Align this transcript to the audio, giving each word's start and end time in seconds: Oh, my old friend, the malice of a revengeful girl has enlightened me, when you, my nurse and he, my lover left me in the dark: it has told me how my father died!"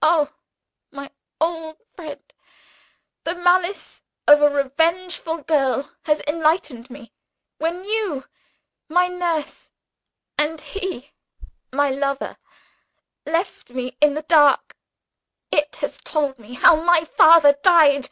Oh, 0.00 0.32
my 0.92 1.10
old 1.42 1.76
friend, 1.94 2.22
the 3.24 3.34
malice 3.34 4.00
of 4.26 4.40
a 4.40 4.48
revengeful 4.48 5.42
girl 5.42 5.90
has 6.06 6.22
enlightened 6.26 6.88
me, 6.88 7.12
when 7.58 7.84
you, 7.84 8.24
my 8.88 9.08
nurse 9.08 9.72
and 10.38 10.58
he, 10.58 11.12
my 11.70 11.90
lover 11.90 12.38
left 13.26 13.68
me 13.68 13.94
in 14.00 14.14
the 14.14 14.22
dark: 14.22 14.74
it 15.52 15.76
has 15.82 15.98
told 15.98 16.38
me 16.38 16.54
how 16.54 16.76
my 16.76 17.04
father 17.04 17.52
died!" 17.62 18.08